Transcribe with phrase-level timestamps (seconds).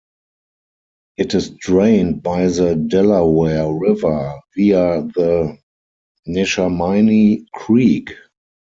[1.17, 5.59] It is drained by the Delaware River via the
[6.27, 8.11] Neshaminy Creek.